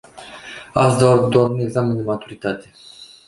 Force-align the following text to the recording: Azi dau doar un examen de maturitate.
Azi 0.83 0.95
dau 1.01 1.27
doar 1.29 1.49
un 1.49 1.59
examen 1.59 1.95
de 1.95 2.03
maturitate. 2.03 2.71